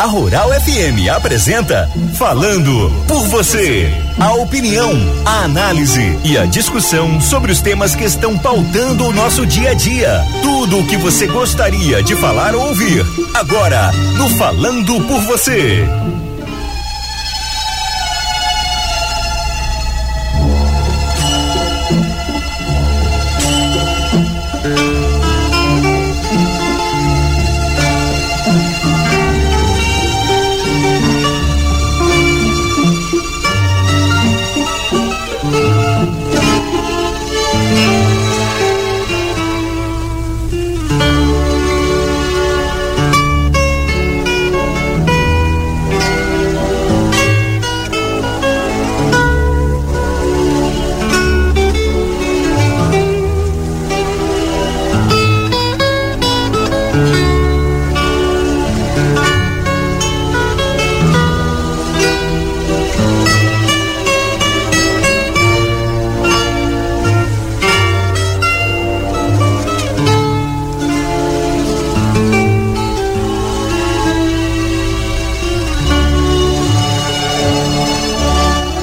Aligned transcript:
A 0.00 0.06
Rural 0.06 0.48
FM 0.62 1.10
apresenta 1.14 1.86
Falando 2.14 2.90
por 3.06 3.20
Você. 3.28 3.92
A 4.18 4.32
opinião, 4.32 4.92
a 5.26 5.44
análise 5.44 6.18
e 6.24 6.38
a 6.38 6.46
discussão 6.46 7.20
sobre 7.20 7.52
os 7.52 7.60
temas 7.60 7.94
que 7.94 8.04
estão 8.04 8.38
pautando 8.38 9.04
o 9.04 9.12
nosso 9.12 9.44
dia 9.44 9.72
a 9.72 9.74
dia. 9.74 10.24
Tudo 10.40 10.78
o 10.78 10.86
que 10.86 10.96
você 10.96 11.26
gostaria 11.26 12.02
de 12.02 12.16
falar 12.16 12.54
ou 12.54 12.68
ouvir. 12.68 13.04
Agora, 13.34 13.92
no 14.16 14.26
Falando 14.38 14.98
por 15.02 15.20
Você. 15.20 15.86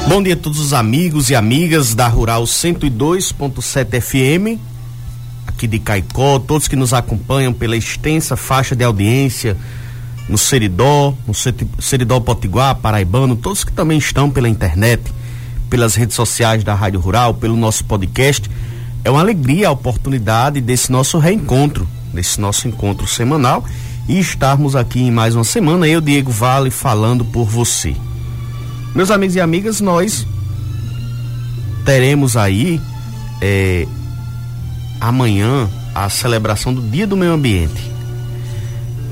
Bom 0.07 0.23
dia 0.23 0.35
a 0.35 0.37
todos 0.37 0.61
os 0.61 0.71
amigos 0.71 1.29
e 1.29 1.35
amigas 1.35 1.93
da 1.93 2.07
Rural 2.07 2.43
102.7 2.43 3.99
FM, 3.99 4.57
aqui 5.45 5.67
de 5.67 5.79
Caicó, 5.79 6.39
todos 6.39 6.69
que 6.69 6.77
nos 6.77 6.93
acompanham 6.93 7.51
pela 7.51 7.75
extensa 7.75 8.37
faixa 8.37 8.73
de 8.73 8.85
audiência 8.85 9.57
no 10.29 10.37
Seridó, 10.37 11.13
no 11.27 11.33
Seridó 11.33 12.21
Potiguar, 12.21 12.75
Paraibano, 12.75 13.35
todos 13.35 13.65
que 13.65 13.71
também 13.73 13.97
estão 13.97 14.29
pela 14.29 14.47
internet, 14.47 15.13
pelas 15.69 15.93
redes 15.93 16.15
sociais 16.15 16.63
da 16.63 16.73
Rádio 16.73 17.01
Rural, 17.01 17.33
pelo 17.33 17.57
nosso 17.57 17.83
podcast. 17.83 18.49
É 19.03 19.11
uma 19.11 19.19
alegria 19.19 19.67
a 19.67 19.71
oportunidade 19.71 20.61
desse 20.61 20.89
nosso 20.89 21.17
reencontro, 21.19 21.85
desse 22.13 22.39
nosso 22.39 22.65
encontro 22.65 23.05
semanal 23.05 23.65
e 24.07 24.17
estarmos 24.17 24.73
aqui 24.73 25.01
em 25.01 25.11
mais 25.11 25.35
uma 25.35 25.43
semana, 25.43 25.85
eu, 25.85 25.99
Diego 25.99 26.31
Vale, 26.31 26.71
falando 26.71 27.25
por 27.25 27.43
você. 27.43 27.93
Meus 28.97 29.11
amigos 29.11 29.35
e 29.35 29.39
amigas, 29.39 29.79
nós 29.79 30.25
teremos 31.85 32.35
aí 32.35 32.81
é, 33.39 33.87
amanhã 34.99 35.69
a 35.93 36.09
celebração 36.09 36.73
do 36.73 36.81
Dia 36.81 37.05
do 37.05 37.15
Meio 37.15 37.33
Ambiente. 37.33 37.91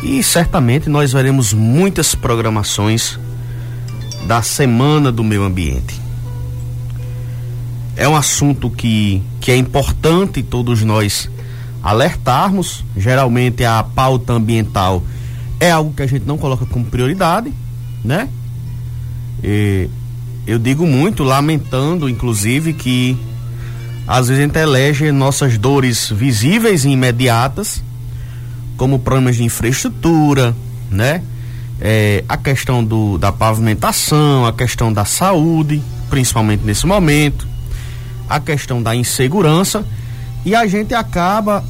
E 0.01 0.23
certamente 0.23 0.89
nós 0.89 1.13
veremos 1.13 1.53
muitas 1.53 2.15
programações 2.15 3.19
da 4.25 4.41
Semana 4.41 5.11
do 5.11 5.23
Meio 5.23 5.43
Ambiente. 5.43 6.01
É 7.95 8.09
um 8.09 8.15
assunto 8.15 8.71
que, 8.71 9.21
que 9.39 9.51
é 9.51 9.55
importante 9.55 10.41
todos 10.41 10.81
nós 10.81 11.29
alertarmos. 11.83 12.83
Geralmente 12.97 13.63
a 13.63 13.83
pauta 13.83 14.33
ambiental 14.33 15.03
é 15.59 15.69
algo 15.69 15.93
que 15.93 16.01
a 16.01 16.07
gente 16.07 16.25
não 16.25 16.39
coloca 16.39 16.65
como 16.65 16.85
prioridade, 16.85 17.53
né? 18.03 18.29
E 19.47 19.87
eu 20.47 20.57
digo 20.57 20.87
muito, 20.87 21.23
lamentando, 21.23 22.09
inclusive, 22.09 22.73
que 22.73 23.15
às 24.07 24.27
vezes 24.27 24.41
a 24.41 24.45
gente 24.47 24.57
elege 24.57 25.11
nossas 25.11 25.55
dores 25.55 26.09
visíveis 26.09 26.83
e 26.83 26.89
imediatas, 26.89 27.83
como 28.75 28.97
problemas 28.97 29.35
de 29.35 29.43
infraestrutura, 29.43 30.55
né? 30.89 31.21
É, 31.79 32.23
a 32.27 32.37
questão 32.37 32.83
do, 32.83 33.19
da 33.19 33.31
pavimentação, 33.31 34.47
a 34.47 34.53
questão 34.53 34.91
da 34.91 35.05
saúde, 35.05 35.79
principalmente 36.09 36.63
nesse 36.63 36.87
momento, 36.87 37.47
a 38.27 38.39
questão 38.39 38.81
da 38.81 38.95
insegurança, 38.95 39.85
e 40.43 40.55
a 40.55 40.65
gente 40.65 40.95
acaba 40.95 41.63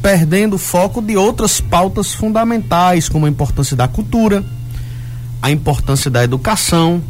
perdendo 0.00 0.56
foco 0.58 1.02
de 1.02 1.16
outras 1.16 1.60
pautas 1.60 2.14
fundamentais, 2.14 3.08
como 3.08 3.26
a 3.26 3.28
importância 3.28 3.76
da 3.76 3.88
cultura, 3.88 4.44
a 5.42 5.50
importância 5.50 6.08
da 6.08 6.22
educação, 6.22 7.02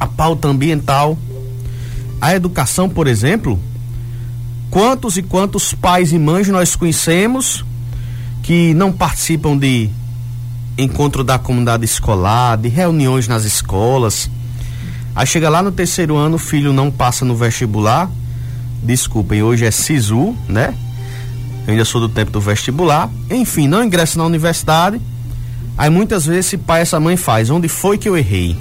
a 0.00 0.06
pauta 0.06 0.48
ambiental. 0.48 1.16
A 2.20 2.34
educação, 2.34 2.88
por 2.88 3.06
exemplo, 3.06 3.58
quantos 4.68 5.16
e 5.16 5.22
quantos 5.22 5.72
pais 5.72 6.12
e 6.12 6.18
mães 6.18 6.48
nós 6.48 6.74
conhecemos 6.74 7.64
que 8.42 8.74
não 8.74 8.92
participam 8.92 9.56
de 9.56 9.88
encontro 10.76 11.22
da 11.22 11.38
comunidade 11.38 11.84
escolar, 11.84 12.56
de 12.56 12.68
reuniões 12.68 13.28
nas 13.28 13.44
escolas. 13.44 14.28
Aí 15.14 15.26
chega 15.26 15.48
lá 15.48 15.62
no 15.62 15.70
terceiro 15.70 16.16
ano, 16.16 16.34
o 16.34 16.38
filho 16.38 16.72
não 16.72 16.90
passa 16.90 17.24
no 17.24 17.36
vestibular. 17.36 18.10
Desculpem, 18.82 19.42
hoje 19.42 19.64
é 19.64 19.70
SISU, 19.70 20.34
né? 20.48 20.74
Eu 21.64 21.72
ainda 21.72 21.84
sou 21.84 22.00
do 22.00 22.08
tempo 22.08 22.32
do 22.32 22.40
vestibular. 22.40 23.08
Enfim, 23.30 23.68
não 23.68 23.84
ingressa 23.84 24.18
na 24.18 24.24
universidade 24.24 25.00
Aí 25.78 25.88
muitas 25.88 26.26
vezes 26.26 26.46
esse 26.46 26.58
pai, 26.58 26.80
essa 26.80 26.98
mãe 26.98 27.16
faz, 27.16 27.50
onde 27.50 27.68
foi 27.68 27.96
que 27.96 28.08
eu 28.08 28.18
errei? 28.18 28.56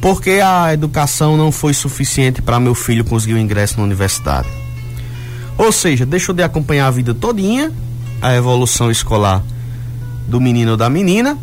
Porque 0.00 0.40
a 0.40 0.72
educação 0.72 1.36
não 1.36 1.50
foi 1.50 1.74
suficiente 1.74 2.40
para 2.40 2.60
meu 2.60 2.72
filho 2.72 3.04
conseguir 3.04 3.34
o 3.34 3.38
ingresso 3.38 3.78
na 3.78 3.82
universidade. 3.82 4.46
Ou 5.58 5.72
seja, 5.72 6.06
deixou 6.06 6.32
de 6.32 6.44
acompanhar 6.44 6.86
a 6.86 6.90
vida 6.92 7.12
todinha, 7.12 7.72
a 8.22 8.32
evolução 8.32 8.92
escolar 8.92 9.42
do 10.28 10.40
menino 10.40 10.72
ou 10.72 10.76
da 10.76 10.88
menina, 10.88 11.36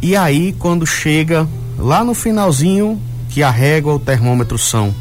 e 0.00 0.16
aí 0.16 0.54
quando 0.58 0.86
chega 0.86 1.46
lá 1.78 2.02
no 2.02 2.14
finalzinho, 2.14 2.98
que 3.28 3.42
a 3.42 3.50
régua, 3.50 3.94
o 3.94 3.98
termômetro 3.98 4.56
são 4.56 4.94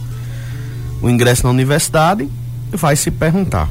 o 1.01 1.09
ingresso 1.09 1.44
na 1.45 1.51
universidade, 1.51 2.28
vai 2.69 2.97
se 2.97 3.11
perguntar: 3.11 3.69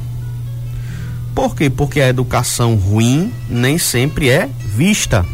por 1.35 1.55
quê? 1.55 1.69
Porque 1.69 2.01
a 2.01 2.09
educação 2.09 2.73
ruim 2.73 3.31
nem 3.47 3.77
sempre 3.77 4.29
é 4.29 4.49
vista. 4.77 5.25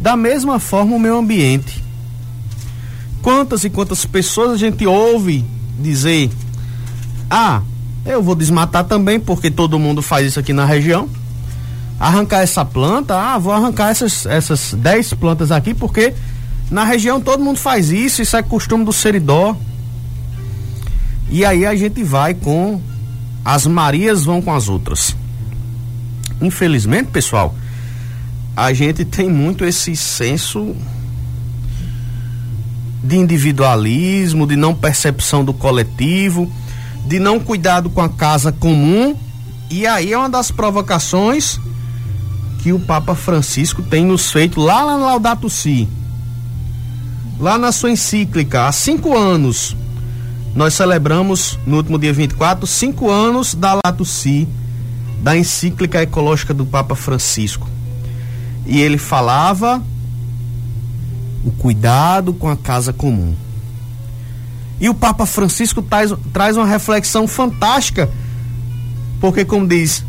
Da 0.00 0.16
mesma 0.16 0.58
forma, 0.58 0.96
o 0.96 0.98
meio 0.98 1.18
ambiente. 1.18 1.84
Quantas 3.20 3.64
e 3.64 3.70
quantas 3.70 4.06
pessoas 4.06 4.52
a 4.52 4.56
gente 4.56 4.86
ouve 4.86 5.44
dizer: 5.78 6.30
Ah, 7.28 7.60
eu 8.06 8.22
vou 8.22 8.34
desmatar 8.34 8.84
também, 8.84 9.20
porque 9.20 9.50
todo 9.50 9.78
mundo 9.78 10.00
faz 10.00 10.26
isso 10.26 10.40
aqui 10.40 10.54
na 10.54 10.64
região. 10.64 11.08
Arrancar 11.98 12.40
essa 12.40 12.64
planta, 12.64 13.14
ah, 13.14 13.36
vou 13.36 13.52
arrancar 13.52 13.90
essas, 13.90 14.24
essas 14.24 14.72
10 14.72 15.12
plantas 15.14 15.52
aqui, 15.52 15.74
porque 15.74 16.14
na 16.70 16.82
região 16.82 17.20
todo 17.20 17.44
mundo 17.44 17.58
faz 17.58 17.90
isso, 17.90 18.22
isso 18.22 18.34
é 18.34 18.42
costume 18.42 18.86
do 18.86 18.92
seridó. 18.92 19.54
E 21.28 21.44
aí 21.44 21.66
a 21.66 21.76
gente 21.76 22.02
vai 22.02 22.32
com 22.32 22.80
as 23.44 23.66
Marias 23.66 24.24
vão 24.24 24.40
com 24.40 24.54
as 24.54 24.68
outras. 24.68 25.14
Infelizmente, 26.40 27.10
pessoal, 27.10 27.54
a 28.60 28.74
gente 28.74 29.06
tem 29.06 29.26
muito 29.26 29.64
esse 29.64 29.96
senso 29.96 30.76
de 33.02 33.16
individualismo, 33.16 34.46
de 34.46 34.54
não 34.54 34.74
percepção 34.74 35.42
do 35.42 35.54
coletivo, 35.54 36.52
de 37.06 37.18
não 37.18 37.40
cuidado 37.40 37.88
com 37.88 38.02
a 38.02 38.08
casa 38.10 38.52
comum. 38.52 39.16
E 39.70 39.86
aí 39.86 40.12
é 40.12 40.18
uma 40.18 40.28
das 40.28 40.50
provocações 40.50 41.58
que 42.62 42.70
o 42.70 42.78
Papa 42.78 43.14
Francisco 43.14 43.82
tem 43.82 44.04
nos 44.04 44.30
feito 44.30 44.60
lá 44.60 44.84
na 44.84 44.96
Laudato 45.06 45.48
Si. 45.48 45.88
Lá 47.38 47.56
na 47.56 47.72
sua 47.72 47.90
encíclica, 47.90 48.66
há 48.66 48.72
cinco 48.72 49.16
anos, 49.16 49.74
nós 50.54 50.74
celebramos 50.74 51.58
no 51.66 51.78
último 51.78 51.98
dia 51.98 52.12
24 52.12 52.66
cinco 52.66 53.10
anos 53.10 53.54
da 53.54 53.78
Lato 53.82 54.04
Si, 54.04 54.46
da 55.22 55.34
encíclica 55.34 56.02
ecológica 56.02 56.52
do 56.52 56.66
Papa 56.66 56.94
Francisco. 56.94 57.66
E 58.66 58.80
ele 58.80 58.98
falava 58.98 59.82
o 61.44 61.50
cuidado 61.50 62.32
com 62.32 62.48
a 62.48 62.56
casa 62.56 62.92
comum. 62.92 63.34
E 64.80 64.88
o 64.88 64.94
Papa 64.94 65.26
Francisco 65.26 65.82
traz, 65.82 66.12
traz 66.32 66.56
uma 66.56 66.66
reflexão 66.66 67.28
fantástica, 67.28 68.10
porque, 69.20 69.44
como 69.44 69.66
diz 69.66 70.04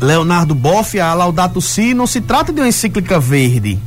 Leonardo 0.00 0.54
Boff, 0.54 0.98
a 1.00 1.14
Laudato 1.14 1.60
Si, 1.60 1.94
não 1.94 2.06
se 2.06 2.20
trata 2.20 2.52
de 2.52 2.60
uma 2.60 2.68
encíclica 2.68 3.18
verde 3.18 3.78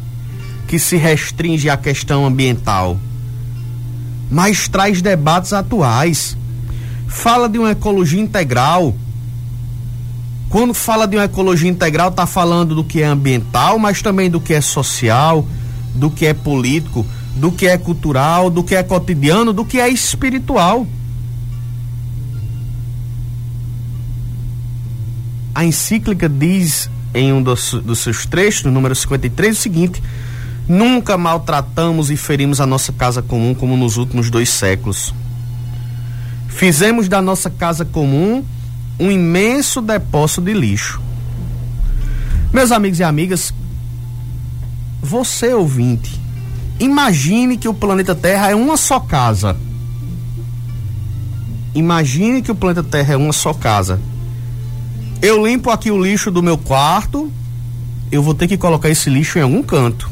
que 0.67 0.79
se 0.79 0.97
restringe 0.97 1.69
à 1.69 1.77
questão 1.77 2.25
ambiental, 2.25 2.97
mas 4.29 4.67
traz 4.67 5.01
debates 5.01 5.53
atuais. 5.53 6.37
Fala 7.07 7.49
de 7.49 7.59
uma 7.59 7.71
ecologia 7.71 8.21
integral. 8.21 8.95
Quando 10.51 10.73
fala 10.73 11.07
de 11.07 11.15
uma 11.15 11.23
ecologia 11.23 11.69
integral, 11.69 12.09
está 12.09 12.27
falando 12.27 12.75
do 12.75 12.83
que 12.83 13.01
é 13.01 13.05
ambiental, 13.05 13.79
mas 13.79 14.01
também 14.01 14.29
do 14.29 14.41
que 14.41 14.53
é 14.53 14.59
social, 14.59 15.47
do 15.95 16.11
que 16.11 16.25
é 16.25 16.33
político, 16.33 17.05
do 17.37 17.53
que 17.53 17.67
é 17.67 17.77
cultural, 17.77 18.49
do 18.49 18.61
que 18.61 18.75
é 18.75 18.83
cotidiano, 18.83 19.53
do 19.53 19.63
que 19.63 19.79
é 19.79 19.87
espiritual. 19.87 20.85
A 25.55 25.63
encíclica 25.63 26.27
diz 26.27 26.89
em 27.13 27.31
um 27.31 27.41
dos, 27.41 27.73
dos 27.75 27.99
seus 27.99 28.25
trechos, 28.25 28.63
no 28.63 28.71
número 28.71 28.93
53, 28.93 29.57
o 29.57 29.61
seguinte: 29.61 30.03
Nunca 30.67 31.17
maltratamos 31.17 32.11
e 32.11 32.17
ferimos 32.17 32.59
a 32.59 32.65
nossa 32.65 32.91
casa 32.91 33.21
comum 33.21 33.53
como 33.55 33.77
nos 33.77 33.95
últimos 33.95 34.29
dois 34.29 34.49
séculos. 34.49 35.13
Fizemos 36.49 37.07
da 37.07 37.21
nossa 37.21 37.49
casa 37.49 37.85
comum 37.85 38.43
um 39.01 39.11
imenso 39.11 39.81
depósito 39.81 40.41
de 40.41 40.53
lixo. 40.53 41.01
Meus 42.53 42.71
amigos 42.71 42.99
e 42.99 43.03
amigas, 43.03 43.51
você 45.01 45.55
ouvinte, 45.55 46.21
imagine 46.79 47.57
que 47.57 47.67
o 47.67 47.73
planeta 47.73 48.13
Terra 48.13 48.51
é 48.51 48.55
uma 48.55 48.77
só 48.77 48.99
casa. 48.99 49.57
Imagine 51.73 52.43
que 52.43 52.51
o 52.51 52.55
planeta 52.55 52.83
Terra 52.83 53.15
é 53.15 53.17
uma 53.17 53.33
só 53.33 53.55
casa. 53.55 53.99
Eu 55.19 55.43
limpo 55.43 55.71
aqui 55.71 55.89
o 55.89 55.99
lixo 55.99 56.29
do 56.29 56.43
meu 56.43 56.57
quarto, 56.57 57.31
eu 58.11 58.21
vou 58.21 58.35
ter 58.35 58.47
que 58.47 58.57
colocar 58.57 58.89
esse 58.89 59.09
lixo 59.09 59.39
em 59.39 59.41
algum 59.41 59.63
canto. 59.63 60.07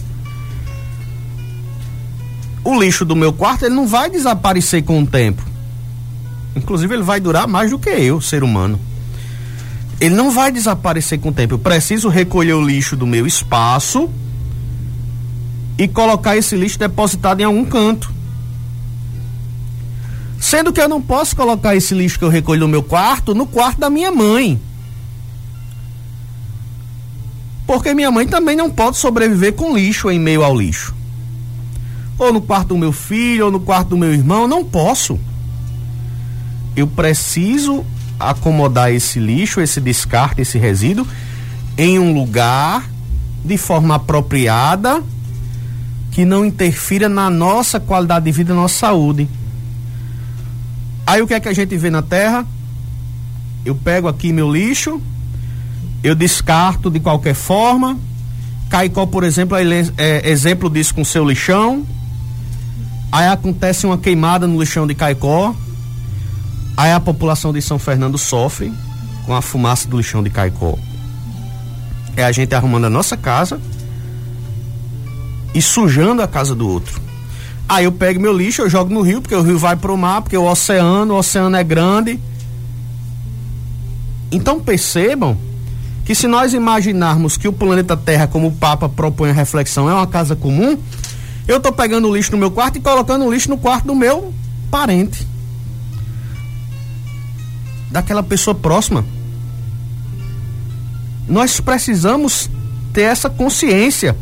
O 2.63 2.79
lixo 2.79 3.05
do 3.05 3.15
meu 3.15 3.33
quarto 3.33 3.65
ele 3.65 3.75
não 3.75 3.85
vai 3.85 4.09
desaparecer 4.09 4.83
com 4.83 5.03
o 5.03 5.05
tempo. 5.05 5.48
Inclusive 6.55 6.93
ele 6.93 7.03
vai 7.03 7.19
durar 7.19 7.47
mais 7.47 7.71
do 7.71 7.79
que 7.79 7.89
eu, 7.89 8.19
ser 8.19 8.43
humano. 8.43 8.79
Ele 9.99 10.15
não 10.15 10.31
vai 10.31 10.51
desaparecer 10.51 11.19
com 11.19 11.29
o 11.29 11.33
tempo. 11.33 11.55
Eu 11.55 11.59
preciso 11.59 12.07
recolher 12.09 12.53
o 12.53 12.65
lixo 12.65 12.95
do 12.95 13.05
meu 13.05 13.27
espaço 13.27 14.09
e 15.77 15.87
colocar 15.87 16.37
esse 16.37 16.55
lixo 16.55 16.79
depositado 16.79 17.41
em 17.41 17.43
algum 17.43 17.65
canto. 17.65 18.11
Sendo 20.39 20.71
que 20.71 20.81
eu 20.81 20.87
não 20.87 21.01
posso 21.01 21.35
colocar 21.35 21.75
esse 21.75 21.93
lixo 21.93 22.17
que 22.17 22.23
eu 22.23 22.29
recolho 22.29 22.61
no 22.61 22.67
meu 22.67 22.81
quarto 22.81 23.35
no 23.35 23.45
quarto 23.45 23.79
da 23.79 23.89
minha 23.89 24.11
mãe. 24.11 24.59
Porque 27.67 27.93
minha 27.93 28.09
mãe 28.09 28.25
também 28.25 28.55
não 28.55 28.71
pode 28.71 28.97
sobreviver 28.97 29.53
com 29.53 29.75
lixo 29.75 30.09
em 30.09 30.17
meio 30.17 30.43
ao 30.43 30.57
lixo. 30.57 30.95
Ou 32.17 32.33
no 32.33 32.41
quarto 32.41 32.69
do 32.69 32.77
meu 32.77 32.91
filho, 32.91 33.45
ou 33.45 33.51
no 33.51 33.59
quarto 33.59 33.89
do 33.89 33.97
meu 33.97 34.11
irmão, 34.11 34.47
não 34.47 34.63
posso. 34.65 35.19
Eu 36.75 36.87
preciso 36.87 37.85
acomodar 38.19 38.91
esse 38.91 39.19
lixo, 39.19 39.61
esse 39.61 39.79
descarte, 39.79 40.41
esse 40.41 40.57
resíduo 40.57 41.07
em 41.77 41.97
um 41.97 42.13
lugar 42.13 42.83
de 43.43 43.57
forma 43.57 43.95
apropriada 43.95 45.01
que 46.11 46.25
não 46.25 46.45
interfira 46.45 47.07
na 47.07 47.29
nossa 47.29 47.79
qualidade 47.79 48.25
de 48.25 48.31
vida, 48.31 48.53
na 48.53 48.61
nossa 48.61 48.75
saúde. 48.75 49.29
Aí 51.07 51.21
o 51.21 51.27
que 51.27 51.33
é 51.33 51.39
que 51.39 51.47
a 51.47 51.53
gente 51.53 51.77
vê 51.77 51.89
na 51.89 52.01
terra? 52.01 52.45
Eu 53.63 53.75
pego 53.75 54.07
aqui 54.07 54.33
meu 54.33 54.51
lixo, 54.51 55.01
eu 56.03 56.13
descarto 56.15 56.89
de 56.89 56.99
qualquer 56.99 57.33
forma. 57.33 57.97
Caicó, 58.69 59.05
por 59.05 59.23
exemplo, 59.23 59.57
é, 59.57 59.63
é 59.97 60.29
exemplo 60.29 60.69
disso 60.69 60.93
com 60.93 61.03
seu 61.05 61.27
lixão. 61.27 61.85
Aí 63.11 63.27
acontece 63.27 63.85
uma 63.85 63.97
queimada 63.97 64.45
no 64.45 64.59
lixão 64.59 64.85
de 64.85 64.93
Caicó. 64.93 65.55
Aí 66.79 66.93
a 66.93 66.99
população 67.01 67.51
de 67.51 67.61
São 67.61 67.77
Fernando 67.77 68.17
sofre 68.17 68.71
com 69.25 69.35
a 69.35 69.41
fumaça 69.41 69.85
do 69.85 69.97
lixão 69.97 70.23
de 70.23 70.29
Caicó. 70.29 70.79
É 72.15 72.23
a 72.23 72.31
gente 72.31 72.55
arrumando 72.55 72.85
a 72.85 72.89
nossa 72.89 73.17
casa 73.17 73.59
e 75.53 75.61
sujando 75.61 76.21
a 76.21 76.27
casa 76.27 76.55
do 76.55 76.65
outro. 76.65 77.01
Aí 77.67 77.83
eu 77.83 77.91
pego 77.91 78.21
meu 78.21 78.31
lixo, 78.31 78.61
eu 78.61 78.69
jogo 78.69 78.93
no 78.93 79.01
rio, 79.01 79.21
porque 79.21 79.35
o 79.35 79.41
rio 79.41 79.59
vai 79.59 79.75
pro 79.75 79.97
mar, 79.97 80.21
porque 80.21 80.37
o 80.37 80.49
oceano, 80.49 81.15
o 81.15 81.17
oceano 81.17 81.57
é 81.57 81.65
grande. 81.65 82.17
Então 84.31 84.61
percebam 84.61 85.37
que 86.05 86.15
se 86.15 86.27
nós 86.27 86.53
imaginarmos 86.53 87.35
que 87.35 87.49
o 87.49 87.51
planeta 87.51 87.97
Terra, 87.97 88.25
como 88.25 88.47
o 88.47 88.53
Papa 88.53 88.87
propõe 88.87 89.31
a 89.31 89.33
reflexão, 89.33 89.89
é 89.89 89.93
uma 89.93 90.07
casa 90.07 90.33
comum, 90.33 90.77
eu 91.45 91.57
estou 91.57 91.73
pegando 91.73 92.07
o 92.07 92.15
lixo 92.15 92.31
no 92.31 92.37
meu 92.37 92.51
quarto 92.51 92.77
e 92.77 92.81
colocando 92.81 93.25
o 93.25 93.33
lixo 93.33 93.49
no 93.49 93.57
quarto 93.57 93.87
do 93.87 93.95
meu 93.95 94.33
parente. 94.71 95.27
Daquela 97.91 98.23
pessoa 98.23 98.55
próxima. 98.55 99.05
Nós 101.27 101.59
precisamos 101.59 102.49
ter 102.93 103.03
essa 103.03 103.29
consciência 103.29 104.15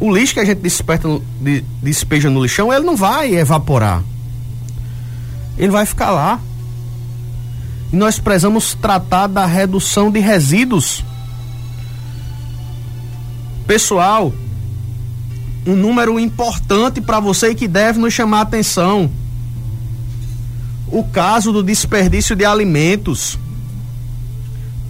o 0.00 0.10
lixo 0.10 0.32
que 0.32 0.40
a 0.40 0.44
gente 0.44 0.60
desperta, 0.60 1.06
de, 1.40 1.62
despeja 1.82 2.30
no 2.30 2.42
lixão, 2.42 2.72
ele 2.72 2.84
não 2.84 2.96
vai 2.96 3.34
evaporar. 3.34 4.02
Ele 5.58 5.70
vai 5.70 5.84
ficar 5.84 6.10
lá. 6.10 6.40
E 7.92 7.96
nós 7.96 8.18
precisamos 8.18 8.74
tratar 8.74 9.26
da 9.26 9.44
redução 9.44 10.10
de 10.10 10.18
resíduos. 10.18 11.04
Pessoal, 13.66 14.32
um 15.66 15.76
número 15.76 16.18
importante 16.18 17.00
para 17.02 17.20
você 17.20 17.54
que 17.54 17.68
deve 17.68 17.98
nos 17.98 18.14
chamar 18.14 18.38
a 18.38 18.42
atenção. 18.42 19.10
O 20.90 21.04
caso 21.04 21.52
do 21.52 21.62
desperdício 21.62 22.34
de 22.34 22.44
alimentos. 22.44 23.38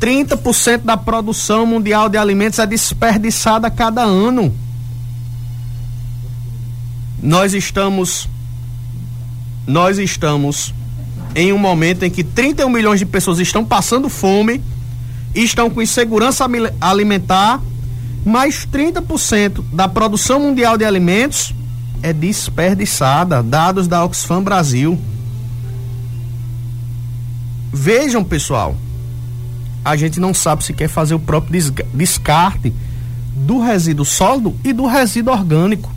30% 0.00 0.79
da 0.79 0.97
produção 0.97 1.67
mundial 1.67 2.08
de 2.08 2.17
alimentos 2.17 2.58
é 2.58 2.67
desperdiçada 2.67 3.70
cada 3.70 4.02
ano 4.02 4.50
nós 7.23 7.52
estamos 7.55 8.29
nós 9.67 9.99
estamos 9.99 10.75
em 11.35 11.52
um 11.52 11.58
momento 11.58 12.03
em 12.03 12.11
que 12.11 12.25
31 12.25 12.69
milhões 12.69 12.99
de 12.99 13.06
pessoas 13.06 13.38
estão 13.38 13.64
passando 13.64 14.08
fome, 14.08 14.61
estão 15.32 15.70
com 15.70 15.81
insegurança 15.81 16.44
alimentar, 16.81 17.61
mais 18.25 18.67
30% 18.67 19.63
da 19.72 19.86
produção 19.86 20.41
mundial 20.41 20.77
de 20.77 20.84
alimentos 20.84 21.55
é 22.03 22.13
desperdiçada, 22.13 23.43
dados 23.43 23.86
da 23.86 24.05
Oxfam 24.05 24.43
Brasil. 24.43 24.98
Vejam, 27.72 28.24
pessoal, 28.24 28.77
a 29.84 29.96
gente 29.96 30.19
não 30.19 30.34
sabe 30.34 30.65
se 30.65 30.72
quer 30.72 30.89
fazer 30.89 31.15
o 31.15 31.20
próprio 31.20 31.72
descarte 31.94 32.72
do 33.34 33.60
resíduo 33.60 34.05
sólido 34.05 34.55
e 34.65 34.72
do 34.72 34.86
resíduo 34.86 35.32
orgânico. 35.32 35.91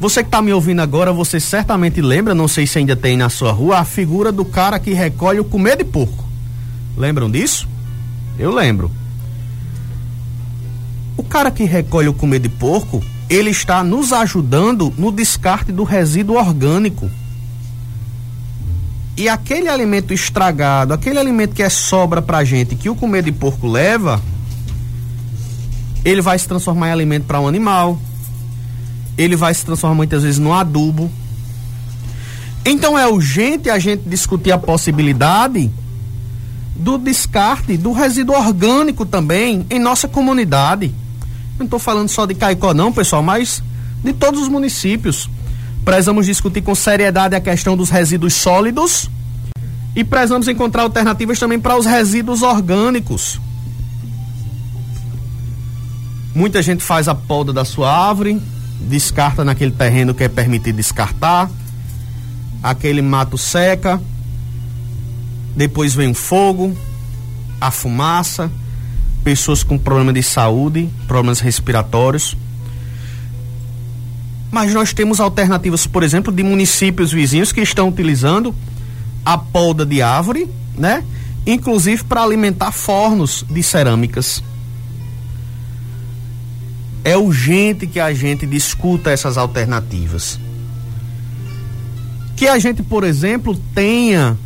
Você 0.00 0.22
que 0.22 0.28
está 0.28 0.40
me 0.40 0.52
ouvindo 0.52 0.80
agora, 0.80 1.12
você 1.12 1.40
certamente 1.40 2.00
lembra, 2.00 2.34
não 2.34 2.46
sei 2.46 2.66
se 2.66 2.78
ainda 2.78 2.94
tem 2.94 3.16
na 3.16 3.28
sua 3.28 3.50
rua, 3.50 3.78
a 3.78 3.84
figura 3.84 4.30
do 4.30 4.44
cara 4.44 4.78
que 4.78 4.92
recolhe 4.92 5.40
o 5.40 5.44
comer 5.44 5.76
de 5.76 5.84
porco. 5.84 6.24
Lembram 6.96 7.30
disso? 7.30 7.68
Eu 8.38 8.52
lembro. 8.52 8.90
O 11.16 11.22
cara 11.24 11.50
que 11.50 11.64
recolhe 11.64 12.08
o 12.08 12.14
comer 12.14 12.38
de 12.38 12.48
porco, 12.48 13.02
ele 13.28 13.50
está 13.50 13.82
nos 13.82 14.12
ajudando 14.12 14.94
no 14.96 15.10
descarte 15.10 15.72
do 15.72 15.82
resíduo 15.82 16.36
orgânico. 16.36 17.10
E 19.18 19.28
aquele 19.28 19.68
alimento 19.68 20.14
estragado, 20.14 20.94
aquele 20.94 21.18
alimento 21.18 21.52
que 21.52 21.60
é 21.60 21.68
sobra 21.68 22.22
pra 22.22 22.44
gente, 22.44 22.76
que 22.76 22.88
o 22.88 22.94
comer 22.94 23.24
de 23.24 23.32
porco 23.32 23.66
leva, 23.66 24.22
ele 26.04 26.22
vai 26.22 26.38
se 26.38 26.46
transformar 26.46 26.90
em 26.90 26.92
alimento 26.92 27.24
para 27.24 27.40
um 27.40 27.48
animal, 27.48 27.98
ele 29.18 29.34
vai 29.34 29.52
se 29.52 29.66
transformar 29.66 29.96
muitas 29.96 30.22
vezes 30.22 30.38
no 30.38 30.54
adubo. 30.54 31.10
Então 32.64 32.96
é 32.96 33.08
urgente 33.08 33.68
a 33.68 33.76
gente 33.80 34.08
discutir 34.08 34.52
a 34.52 34.58
possibilidade 34.58 35.68
do 36.76 36.96
descarte 36.96 37.76
do 37.76 37.90
resíduo 37.90 38.36
orgânico 38.36 39.04
também 39.04 39.66
em 39.68 39.80
nossa 39.80 40.06
comunidade. 40.06 40.94
Não 41.58 41.64
estou 41.64 41.80
falando 41.80 42.08
só 42.08 42.24
de 42.24 42.36
Caicó, 42.36 42.72
não, 42.72 42.92
pessoal, 42.92 43.20
mas 43.20 43.64
de 44.04 44.12
todos 44.12 44.42
os 44.42 44.48
municípios. 44.48 45.28
Precisamos 45.84 46.26
discutir 46.26 46.62
com 46.62 46.74
seriedade 46.74 47.34
a 47.34 47.40
questão 47.40 47.76
dos 47.76 47.90
resíduos 47.90 48.34
sólidos 48.34 49.10
e 49.96 50.04
precisamos 50.04 50.46
encontrar 50.48 50.82
alternativas 50.82 51.38
também 51.38 51.58
para 51.58 51.76
os 51.76 51.86
resíduos 51.86 52.42
orgânicos. 52.42 53.40
Muita 56.34 56.62
gente 56.62 56.84
faz 56.84 57.08
a 57.08 57.14
poda 57.14 57.52
da 57.52 57.64
sua 57.64 57.92
árvore, 57.92 58.40
descarta 58.80 59.44
naquele 59.44 59.72
terreno 59.72 60.14
que 60.14 60.22
é 60.22 60.28
permitido 60.28 60.76
descartar, 60.76 61.50
aquele 62.62 63.02
mato 63.02 63.36
seca, 63.36 64.00
depois 65.56 65.94
vem 65.94 66.10
o 66.12 66.14
fogo, 66.14 66.76
a 67.60 67.70
fumaça, 67.72 68.48
pessoas 69.24 69.64
com 69.64 69.76
problemas 69.76 70.14
de 70.14 70.22
saúde, 70.22 70.88
problemas 71.08 71.40
respiratórios. 71.40 72.36
Mas 74.50 74.72
nós 74.72 74.92
temos 74.92 75.20
alternativas, 75.20 75.86
por 75.86 76.02
exemplo, 76.02 76.32
de 76.32 76.42
municípios 76.42 77.12
vizinhos 77.12 77.52
que 77.52 77.60
estão 77.60 77.88
utilizando 77.88 78.54
a 79.24 79.36
polda 79.36 79.84
de 79.84 80.00
árvore, 80.00 80.48
né? 80.76 81.04
Inclusive 81.46 82.04
para 82.04 82.22
alimentar 82.22 82.72
fornos 82.72 83.44
de 83.48 83.62
cerâmicas. 83.62 84.42
É 87.04 87.16
urgente 87.16 87.86
que 87.86 88.00
a 88.00 88.12
gente 88.12 88.46
discuta 88.46 89.10
essas 89.10 89.36
alternativas. 89.36 90.38
Que 92.36 92.48
a 92.48 92.58
gente, 92.58 92.82
por 92.82 93.04
exemplo, 93.04 93.54
tenha 93.74 94.36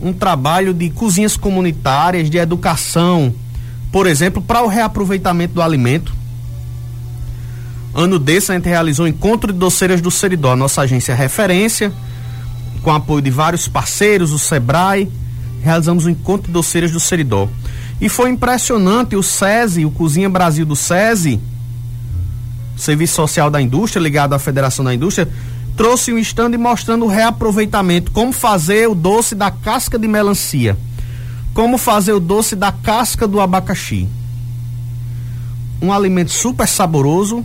um 0.00 0.12
trabalho 0.12 0.72
de 0.72 0.90
cozinhas 0.90 1.36
comunitárias, 1.36 2.30
de 2.30 2.38
educação, 2.38 3.34
por 3.90 4.06
exemplo, 4.06 4.40
para 4.40 4.62
o 4.62 4.68
reaproveitamento 4.68 5.54
do 5.54 5.62
alimento. 5.62 6.17
Ano 7.98 8.16
desse 8.16 8.52
a 8.52 8.54
gente 8.54 8.68
realizou 8.68 9.06
o 9.06 9.08
encontro 9.08 9.52
de 9.52 9.58
doceiras 9.58 10.00
do 10.00 10.08
Seridó, 10.08 10.54
nossa 10.54 10.82
agência 10.82 11.16
referência, 11.16 11.92
com 12.80 12.92
apoio 12.92 13.20
de 13.20 13.28
vários 13.28 13.66
parceiros, 13.66 14.30
o 14.30 14.38
Sebrae, 14.38 15.10
realizamos 15.60 16.04
o 16.04 16.08
encontro 16.08 16.46
de 16.46 16.52
doceiras 16.52 16.92
do 16.92 17.00
Seridó. 17.00 17.48
E 18.00 18.08
foi 18.08 18.30
impressionante 18.30 19.16
o 19.16 19.22
SESI, 19.24 19.84
o 19.84 19.90
Cozinha 19.90 20.30
Brasil 20.30 20.64
do 20.64 20.76
SESI, 20.76 21.40
Serviço 22.76 23.16
Social 23.16 23.50
da 23.50 23.60
Indústria, 23.60 24.00
ligado 24.00 24.32
à 24.32 24.38
Federação 24.38 24.84
da 24.84 24.94
Indústria, 24.94 25.28
trouxe 25.76 26.12
um 26.12 26.18
stand 26.18 26.56
mostrando 26.56 27.04
o 27.04 27.08
reaproveitamento, 27.08 28.12
como 28.12 28.32
fazer 28.32 28.88
o 28.88 28.94
doce 28.94 29.34
da 29.34 29.50
casca 29.50 29.98
de 29.98 30.06
melancia, 30.06 30.78
como 31.52 31.76
fazer 31.76 32.12
o 32.12 32.20
doce 32.20 32.54
da 32.54 32.70
casca 32.70 33.26
do 33.26 33.40
abacaxi. 33.40 34.06
Um 35.82 35.92
alimento 35.92 36.30
super 36.30 36.68
saboroso, 36.68 37.44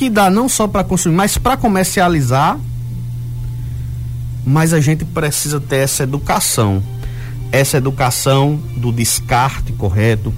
que 0.00 0.08
dá 0.08 0.30
não 0.30 0.48
só 0.48 0.66
para 0.66 0.82
consumir, 0.82 1.14
mas 1.14 1.36
para 1.36 1.58
comercializar. 1.58 2.58
Mas 4.46 4.72
a 4.72 4.80
gente 4.80 5.04
precisa 5.04 5.60
ter 5.60 5.76
essa 5.76 6.04
educação. 6.04 6.82
Essa 7.52 7.76
educação 7.76 8.58
do 8.78 8.90
descarte 8.92 9.74
correto, 9.74 10.32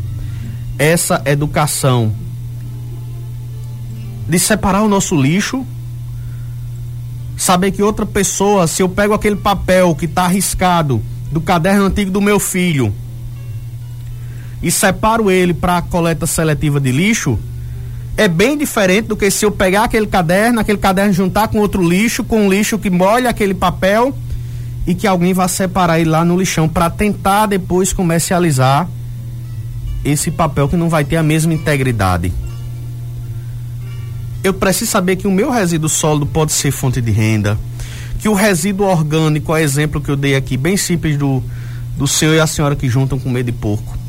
essa 0.77 1.23
educação 1.27 2.13
de 4.29 4.37
separar 4.37 4.83
o 4.83 4.89
nosso 4.89 5.15
lixo, 5.15 5.65
saber 7.37 7.71
que 7.71 7.85
outra 7.85 8.05
pessoa, 8.05 8.67
se 8.67 8.83
eu 8.83 8.89
pego 8.89 9.15
aquele 9.15 9.37
papel 9.37 9.95
que 9.95 10.07
está 10.07 10.25
arriscado 10.25 11.01
do 11.31 11.41
caderno 11.41 11.85
antigo 11.85 12.11
do 12.11 12.21
meu 12.21 12.41
filho 12.41 12.93
e 14.61 14.73
separo 14.73 15.31
ele 15.31 15.55
para 15.55 15.77
a 15.77 15.83
coleta 15.83 16.27
seletiva 16.27 16.81
de 16.81 16.91
lixo, 16.91 17.39
é 18.17 18.29
bem 18.29 18.59
diferente 18.59 19.09
do 19.09 19.17
que 19.17 19.31
se 19.31 19.45
eu 19.45 19.51
pegar 19.51 19.85
aquele 19.85 20.07
caderno, 20.07 20.61
aquele 20.61 20.79
caderno 20.79 21.13
juntar 21.13 21.49
com 21.49 21.59
outro 21.59 21.87
lixo, 21.87 22.23
com 22.23 22.47
um 22.47 22.51
lixo 22.51 22.79
que 22.79 22.91
molha 22.91 23.31
aquele 23.31 23.55
papel 23.55 24.15
e 24.87 24.95
que 24.95 25.07
alguém 25.07 25.33
vá 25.33 25.49
separar 25.49 25.99
ele 25.99 26.11
lá 26.11 26.25
no 26.25 26.39
lixão 26.39 26.69
para 26.69 26.91
tentar 26.91 27.47
depois 27.47 27.93
comercializar 27.93 28.89
esse 30.05 30.31
papel 30.31 30.69
que 30.69 30.77
não 30.77 30.89
vai 30.89 31.05
ter 31.05 31.17
a 31.17 31.23
mesma 31.23 31.55
integridade. 31.55 32.33
Eu 34.45 34.53
preciso 34.53 34.91
saber 34.91 35.17
que 35.17 35.27
o 35.27 35.31
meu 35.31 35.51
resíduo 35.51 35.89
sólido 35.89 36.27
pode 36.27 36.53
ser 36.53 36.73
fonte 36.73 37.01
de 37.01 37.13
renda, 37.13 37.57
que 38.19 38.29
o 38.29 38.35
resíduo 38.35 38.87
orgânico, 38.87 39.55
é 39.55 39.63
exemplo 39.63 40.01
que 40.01 40.11
eu 40.11 40.17
dei 40.17 40.35
aqui, 40.35 40.57
bem 40.57 40.77
simples 40.77 41.17
do, 41.17 41.43
do 41.97 42.07
senhor 42.07 42.35
e 42.35 42.41
a 42.41 42.47
senhora 42.47 42.75
que 42.75 42.89
juntam 42.89 43.19
com 43.19 43.31
medo 43.31 43.47
de 43.47 43.53
porco 43.53 44.02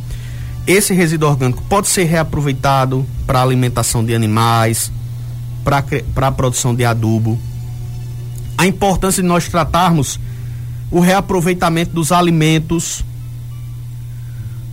esse 0.65 0.93
resíduo 0.93 1.29
orgânico 1.29 1.61
pode 1.63 1.87
ser 1.87 2.05
reaproveitado 2.05 3.05
para 3.27 3.41
alimentação 3.41 4.03
de 4.03 4.15
animais, 4.15 4.91
para 5.63 6.27
a 6.27 6.31
produção 6.31 6.73
de 6.73 6.85
adubo. 6.85 7.37
A 8.57 8.65
importância 8.65 9.21
de 9.21 9.27
nós 9.27 9.47
tratarmos 9.47 10.19
o 10.89 10.99
reaproveitamento 10.99 11.91
dos 11.91 12.11
alimentos, 12.11 13.03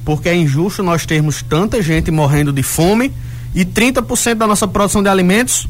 porque 0.05 0.29
é 0.29 0.37
injusto 0.37 0.83
nós 0.83 1.05
termos 1.05 1.43
tanta 1.43 1.83
gente 1.83 2.11
morrendo 2.11 2.53
de 2.53 2.63
fome 2.63 3.13
e 3.55 3.65
30% 3.65 4.35
da 4.35 4.47
nossa 4.47 4.69
produção 4.69 5.03
de 5.03 5.09
alimentos 5.09 5.67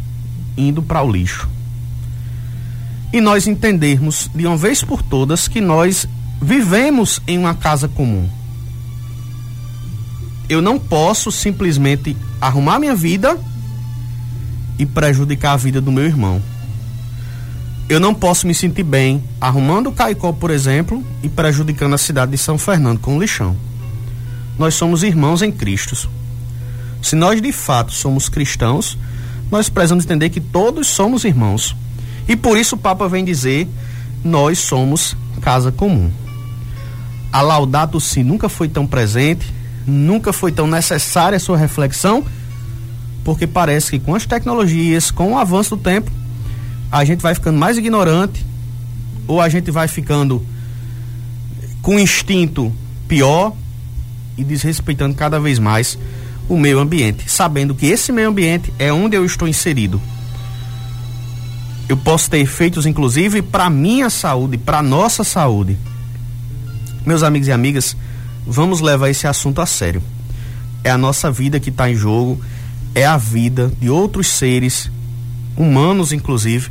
indo 0.57 0.83
para 0.83 1.03
o 1.03 1.11
lixo. 1.11 1.49
E 3.13 3.21
nós 3.21 3.47
entendermos 3.47 4.31
de 4.35 4.47
uma 4.47 4.57
vez 4.57 4.85
por 4.85 5.03
todas 5.03 5.49
que 5.49 5.61
nós 5.61 6.07
vivemos 6.43 7.21
em 7.27 7.39
uma 7.39 7.55
casa 7.55 7.89
comum 7.89 8.29
eu 10.51 10.61
não 10.61 10.81
posso 10.81 11.31
simplesmente 11.31 12.17
arrumar 12.41 12.81
minha 12.81 12.95
vida 12.97 13.39
e 14.77 14.85
prejudicar 14.85 15.53
a 15.53 15.57
vida 15.57 15.81
do 15.81 15.93
meu 15.93 16.05
irmão. 16.05 16.43
Eu 17.89 18.01
não 18.01 18.13
posso 18.13 18.49
me 18.49 18.55
sentir 18.55 18.83
bem 18.83 19.23
arrumando 19.41 19.87
o 19.87 19.93
Caicó, 19.93 20.33
por 20.33 20.51
exemplo, 20.51 21.05
e 21.23 21.29
prejudicando 21.29 21.95
a 21.95 21.99
cidade 21.99 22.33
de 22.33 22.39
São 22.39 22.59
Fernando 22.59 22.99
com 22.99 23.17
o 23.17 23.21
lixão. 23.21 23.57
Nós 24.59 24.75
somos 24.75 25.05
irmãos 25.05 25.41
em 25.41 25.53
Cristo. 25.53 26.11
Se 27.01 27.15
nós 27.15 27.41
de 27.41 27.53
fato 27.53 27.93
somos 27.93 28.29
cristãos, 28.29 28.99
nós 29.53 29.69
precisamos 29.69 30.05
entender 30.05 30.31
que 30.31 30.41
todos 30.41 30.89
somos 30.89 31.23
irmãos. 31.23 31.77
E 32.27 32.35
por 32.35 32.59
isso 32.59 32.75
o 32.75 32.79
Papa 32.79 33.09
vem 33.09 33.25
dizer: 33.25 33.69
nós 34.25 34.59
somos 34.59 35.17
casa 35.41 35.71
comum. 35.71 36.11
A 37.33 37.41
Laudato 37.41 38.01
Si 38.01 38.25
nunca 38.25 38.49
foi 38.49 38.69
tão 38.69 38.85
presente, 38.85 39.60
nunca 39.91 40.33
foi 40.33 40.53
tão 40.53 40.67
necessária 40.67 41.37
a 41.37 41.41
sua 41.41 41.57
reflexão, 41.57 42.25
porque 43.25 43.47
parece 43.47 43.91
que 43.91 43.99
com 43.99 44.15
as 44.15 44.25
tecnologias, 44.25 45.11
com 45.11 45.33
o 45.33 45.39
avanço 45.39 45.77
do 45.77 45.83
tempo, 45.83 46.11
a 46.91 47.05
gente 47.05 47.21
vai 47.21 47.35
ficando 47.35 47.59
mais 47.59 47.77
ignorante, 47.77 48.45
ou 49.27 49.41
a 49.41 49.49
gente 49.49 49.71
vai 49.71 49.87
ficando 49.87 50.45
com 51.83 51.99
instinto 51.99 52.73
pior 53.07 53.53
e 54.37 54.45
desrespeitando 54.45 55.15
cada 55.15 55.39
vez 55.39 55.59
mais 55.59 55.99
o 56.49 56.59
meio 56.59 56.81
ambiente, 56.81 57.31
sabendo 57.31 57.75
que 57.75 57.87
esse 57.87 58.11
meio 58.11 58.29
ambiente 58.29 58.73
é 58.79 58.93
onde 58.93 59.17
eu 59.17 59.25
estou 59.25 59.47
inserido. 59.47 60.01
Eu 61.89 61.97
posso 61.97 62.31
ter 62.31 62.39
efeitos, 62.39 62.87
inclusive, 62.87 63.43
para 63.43 63.69
minha 63.71 64.11
saúde, 64.11 64.57
para 64.57 64.83
nossa 64.83 65.25
saúde. 65.25 65.77
Meus 67.05 67.23
amigos 67.23 67.49
e 67.49 67.53
amigas, 67.53 67.97
vamos 68.47 68.81
levar 68.81 69.11
esse 69.11 69.27
assunto 69.27 69.61
a 69.61 69.67
sério. 69.67 70.03
É 70.83 70.91
a 70.91 70.99
nossa 70.99 71.31
vida 71.31 71.61
que 71.61 71.71
está 71.71 71.91
em 71.91 71.95
jogo, 71.95 72.41
é 72.95 73.07
a 73.07 73.17
vida 73.17 73.73
de 73.81 73.89
outros 73.91 74.27
seres, 74.27 74.91
humanos 75.57 76.13
inclusive, 76.13 76.71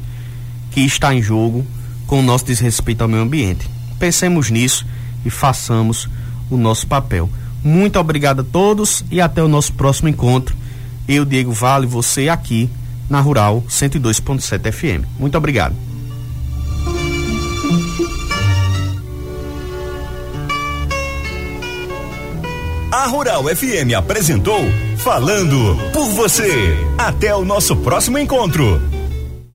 que 0.72 0.82
está 0.82 1.14
em 1.14 1.22
jogo 1.22 1.66
com 2.08 2.20
o 2.20 2.24
nosso 2.24 2.46
desrespeito 2.46 3.04
ao 3.04 3.08
meio 3.08 3.24
ambiente. 3.24 3.70
Pensemos 4.00 4.50
nisso 4.50 4.86
e 5.26 5.30
façamos 5.30 6.10
o 6.50 6.58
nosso 6.58 6.88
papel. 6.88 7.30
Muito 7.64 8.00
obrigado 8.00 8.42
a 8.42 8.44
todos 8.44 9.04
e 9.12 9.20
até 9.20 9.44
o 9.44 9.48
nosso 9.48 9.74
próximo 9.74 10.10
encontro. 10.10 10.56
Eu, 11.08 11.26
Diego 11.26 11.52
Vale, 11.52 11.86
você 11.86 12.30
aqui 12.30 12.70
na 13.10 13.20
Rural 13.20 13.64
102.7 13.70 14.72
FM. 14.72 15.06
Muito 15.20 15.38
obrigado. 15.38 15.89
A 23.00 23.06
Rural 23.08 23.44
FM 23.44 23.96
apresentou 23.98 24.60
Falando 24.98 25.78
por 25.94 26.06
você. 26.10 26.76
Até 26.98 27.34
o 27.34 27.46
nosso 27.46 27.78
próximo 27.78 28.20
encontro. 28.20 28.99